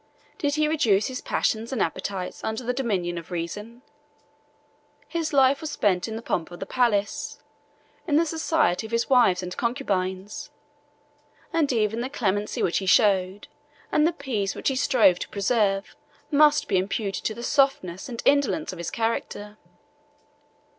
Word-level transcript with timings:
Did 0.39 0.55
he 0.55 0.67
reduce 0.67 1.05
his 1.09 1.21
passions 1.21 1.71
and 1.71 1.79
appetites 1.79 2.43
under 2.43 2.63
the 2.63 2.73
dominion 2.73 3.19
of 3.19 3.29
reason? 3.29 3.83
His 5.07 5.31
life 5.31 5.61
was 5.61 5.69
spent 5.69 6.07
in 6.07 6.15
the 6.15 6.23
pomp 6.23 6.49
of 6.49 6.59
the 6.59 6.65
palace, 6.65 7.37
in 8.07 8.15
the 8.15 8.25
society 8.25 8.87
of 8.87 8.91
his 8.91 9.11
wives 9.11 9.43
and 9.43 9.55
concubines; 9.55 10.49
and 11.53 11.71
even 11.71 12.01
the 12.01 12.09
clemency 12.09 12.63
which 12.63 12.79
he 12.79 12.87
showed, 12.87 13.47
and 13.91 14.07
the 14.07 14.11
peace 14.11 14.55
which 14.55 14.69
he 14.69 14.75
strove 14.75 15.19
to 15.19 15.29
preserve, 15.29 15.95
must 16.31 16.67
be 16.67 16.79
imputed 16.79 17.23
to 17.25 17.35
the 17.35 17.43
softness 17.43 18.09
and 18.09 18.23
indolence 18.25 18.71
of 18.73 18.79
his 18.79 18.89
character. 18.89 19.59